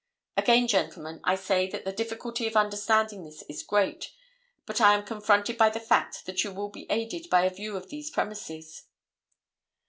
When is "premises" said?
8.09-8.85